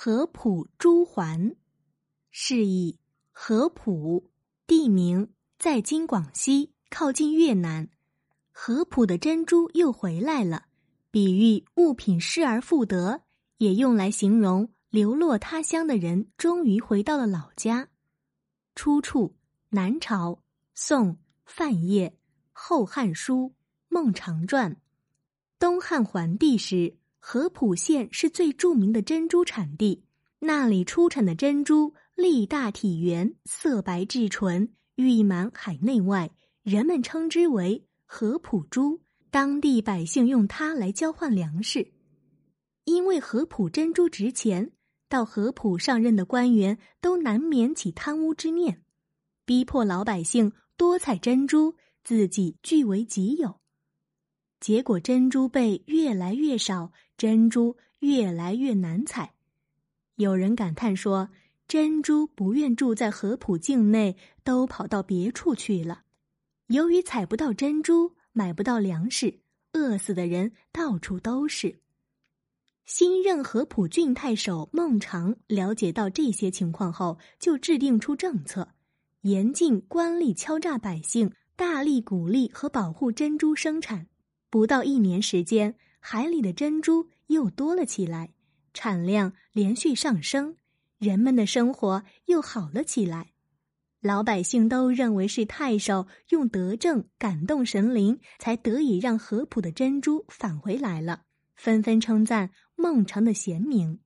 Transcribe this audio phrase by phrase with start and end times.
[0.00, 1.56] 合浦珠环，
[2.30, 3.00] 是以
[3.32, 4.30] 合浦
[4.64, 7.88] 地名在今广西，靠近越南。
[8.52, 10.66] 合浦的珍珠又回来了，
[11.10, 13.22] 比喻物品失而复得，
[13.56, 17.88] 也用来形容流落他乡的人终于回到了老家。
[18.76, 19.34] 出处：
[19.70, 20.44] 南朝
[20.76, 22.08] 宋范晔
[22.52, 23.46] 《后汉书·
[23.88, 24.74] 孟尝传》。
[25.58, 30.04] 东汉桓帝时，合浦县是最著名的珍珠产地，
[30.40, 36.30] 那里出产的珍珠粒大体圆，色白质纯，誉满海内外，
[36.62, 37.84] 人们称之为。
[38.10, 39.00] 合浦珠，
[39.30, 41.92] 当地百姓用它来交换粮食。
[42.84, 44.72] 因为合浦珍珠值钱，
[45.10, 48.82] 到合浦上任的官员都难免起贪污之念，
[49.44, 53.60] 逼迫老百姓多采珍珠，自己据为己有。
[54.60, 59.34] 结果珍珠贝越来越少，珍珠越来越难采。
[60.16, 61.30] 有人感叹说
[61.68, 66.02] ：“珍珠不愿住在合浦境内，都跑到别处去了。”
[66.68, 69.40] 由于采不到珍珠，买不到粮食，
[69.72, 71.80] 饿死的人到处都是。
[72.84, 78.68] 新任合浦郡太守孟尝了解到这些情况后，就制定出政策，
[79.20, 84.06] 严禁官吏敲诈百姓，大力鼓励和保护珍珠生产。
[84.50, 88.30] 不到一年时间，海里的珍珠又多了起来，
[88.72, 90.56] 产量连续上升，
[90.98, 93.32] 人们的生活又好了起来。
[94.00, 101.22] 老百姓都认为是太守用德政感动神灵，才得以让合浦的珍珠返回来了，
[101.56, 103.98] 纷纷称赞孟尝的贤明。